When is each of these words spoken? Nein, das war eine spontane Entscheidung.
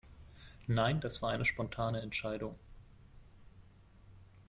Nein, 0.65 0.99
das 0.99 1.21
war 1.21 1.29
eine 1.29 1.45
spontane 1.45 2.01
Entscheidung. 2.01 2.55